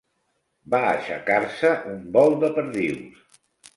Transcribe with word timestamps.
Va 0.73 0.79
aixecar-se 0.93 1.73
un 1.93 2.01
vol 2.19 2.37
de 2.45 2.51
perdius. 2.59 3.41